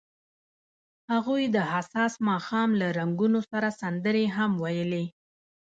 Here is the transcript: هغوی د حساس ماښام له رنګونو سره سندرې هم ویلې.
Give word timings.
هغوی 1.11 1.43
د 1.55 1.57
حساس 1.71 2.13
ماښام 2.29 2.69
له 2.81 2.87
رنګونو 2.99 3.39
سره 3.51 3.67
سندرې 3.81 4.25
هم 4.37 4.51
ویلې. 4.63 5.05